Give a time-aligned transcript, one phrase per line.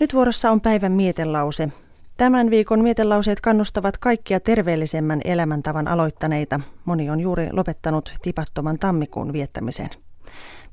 [0.00, 1.68] Nyt vuorossa on päivän mietelause.
[2.16, 6.60] Tämän viikon mietelauseet kannustavat kaikkia terveellisemmän elämäntavan aloittaneita.
[6.84, 9.90] Moni on juuri lopettanut tipattoman tammikuun viettämisen.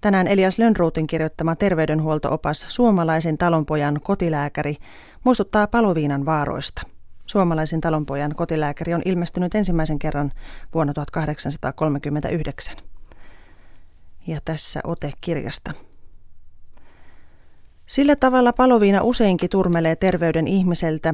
[0.02, 4.78] Tänään Elias Lönnruutin kirjoittama terveydenhuoltoopas Suomalaisen talonpojan kotilääkäri
[5.24, 6.82] muistuttaa paloviinan vaaroista.
[7.26, 10.32] Suomalaisen talonpojan kotilääkäri on ilmestynyt ensimmäisen kerran
[10.74, 12.78] vuonna 1839.
[14.28, 15.74] Ja tässä ote kirjasta.
[17.86, 21.14] Sillä tavalla paloviina useinkin turmelee terveyden ihmiseltä,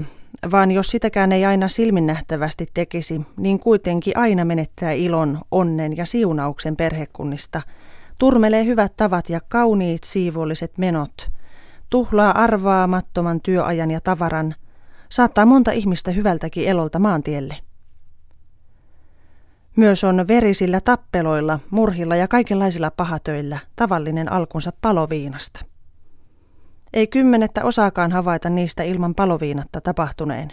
[0.52, 6.76] vaan jos sitäkään ei aina silminnähtävästi tekisi, niin kuitenkin aina menettää ilon, onnen ja siunauksen
[6.76, 7.62] perhekunnista.
[8.18, 11.30] Turmelee hyvät tavat ja kauniit siivolliset menot.
[11.90, 14.56] Tuhlaa arvaamattoman työajan ja tavaran.
[15.10, 17.56] Saattaa monta ihmistä hyvältäkin elolta maantielle.
[19.76, 25.66] Myös on verisillä tappeloilla, murhilla ja kaikenlaisilla pahatöillä tavallinen alkunsa paloviinasta.
[26.94, 30.52] Ei kymmenettä osaakaan havaita niistä ilman paloviinatta tapahtuneen.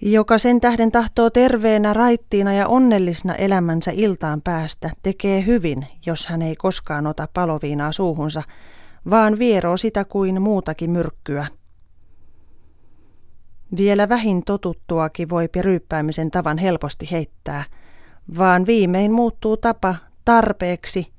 [0.00, 6.42] Joka sen tähden tahtoo terveenä, raittiina ja onnellisena elämänsä iltaan päästä, tekee hyvin, jos hän
[6.42, 8.42] ei koskaan ota paloviinaa suuhunsa,
[9.10, 11.46] vaan vieroo sitä kuin muutakin myrkkyä.
[13.76, 17.64] Vielä vähin totuttuakin voi ryyppäämisen tavan helposti heittää,
[18.38, 21.06] vaan viimein muuttuu tapa tarpeeksi–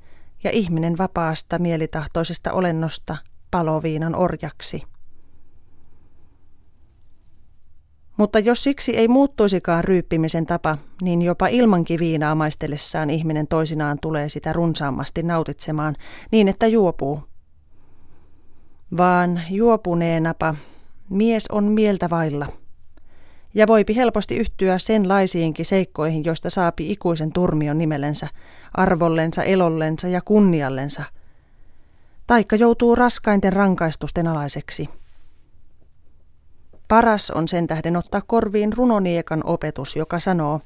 [0.44, 3.18] ja ihminen vapaasta mielitahtoisesta olennosta
[3.52, 4.84] paloviinan orjaksi.
[8.18, 14.30] Mutta jos siksi ei muuttuisikaan ryyppimisen tapa, niin jopa ilmankin viinaa maistellessaan ihminen toisinaan tulee
[14.30, 15.96] sitä runsaammasti nautitsemaan
[16.32, 17.24] niin, että juopuu.
[18.98, 20.56] Vaan juopuneenapa
[21.10, 22.48] mies on mieltä vailla–
[23.54, 28.28] ja voipi helposti yhtyä sen laisiinkin seikkoihin, joista saapi ikuisen turmion nimellensä,
[28.74, 31.04] arvollensa, elollensa ja kunniallensa,
[32.28, 34.90] taikka joutuu raskainten rankaistusten alaiseksi.
[36.88, 40.62] Paras on sen tähden ottaa korviin runoniekan opetus, joka sanoo,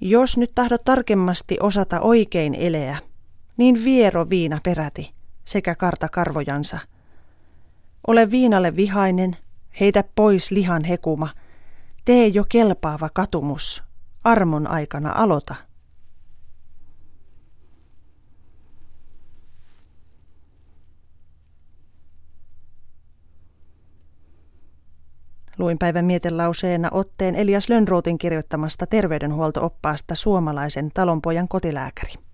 [0.00, 2.98] jos nyt tahdot tarkemmasti osata oikein eleä,
[3.56, 5.12] niin viero viina peräti
[5.44, 6.78] sekä karta karvojansa.
[8.06, 9.36] Ole viinalle vihainen,
[9.80, 11.28] Heitä pois lihan hekuma.
[12.04, 13.82] Tee jo kelpaava katumus.
[14.24, 15.54] Armon aikana aloita.
[25.58, 32.25] Luin päivän mietelauseena otteen Elias Lönnruutin kirjoittamasta terveydenhuoltooppaasta suomalaisen talonpojan kotilääkäri.